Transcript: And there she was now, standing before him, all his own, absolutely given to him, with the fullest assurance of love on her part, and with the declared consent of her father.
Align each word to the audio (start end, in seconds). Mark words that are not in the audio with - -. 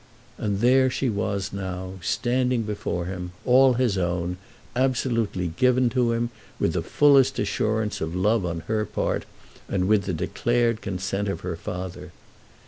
And 0.39 0.61
there 0.61 0.89
she 0.89 1.09
was 1.11 1.53
now, 1.53 1.99
standing 2.01 2.63
before 2.63 3.05
him, 3.05 3.33
all 3.45 3.73
his 3.73 3.99
own, 3.99 4.37
absolutely 4.75 5.49
given 5.55 5.91
to 5.91 6.11
him, 6.13 6.31
with 6.59 6.73
the 6.73 6.81
fullest 6.81 7.37
assurance 7.37 8.01
of 8.01 8.15
love 8.15 8.43
on 8.43 8.61
her 8.61 8.83
part, 8.83 9.25
and 9.69 9.87
with 9.87 10.05
the 10.05 10.13
declared 10.13 10.81
consent 10.81 11.27
of 11.29 11.41
her 11.41 11.55
father. 11.55 12.11